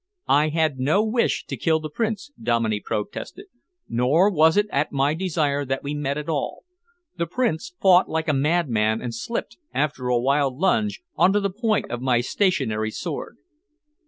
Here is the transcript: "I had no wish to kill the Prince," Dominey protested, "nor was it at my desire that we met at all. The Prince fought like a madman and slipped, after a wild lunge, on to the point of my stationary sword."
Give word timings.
"I 0.27 0.47
had 0.49 0.79
no 0.79 1.05
wish 1.05 1.45
to 1.45 1.55
kill 1.55 1.79
the 1.79 1.87
Prince," 1.91 2.31
Dominey 2.41 2.79
protested, 2.79 3.45
"nor 3.87 4.31
was 4.31 4.57
it 4.57 4.65
at 4.71 4.91
my 4.91 5.13
desire 5.13 5.63
that 5.63 5.83
we 5.83 5.93
met 5.93 6.17
at 6.17 6.27
all. 6.27 6.63
The 7.19 7.27
Prince 7.27 7.75
fought 7.79 8.09
like 8.09 8.27
a 8.27 8.33
madman 8.33 8.99
and 8.99 9.13
slipped, 9.13 9.57
after 9.75 10.07
a 10.07 10.17
wild 10.17 10.57
lunge, 10.57 11.03
on 11.17 11.33
to 11.33 11.39
the 11.39 11.51
point 11.51 11.91
of 11.91 12.01
my 12.01 12.19
stationary 12.19 12.89
sword." 12.89 13.37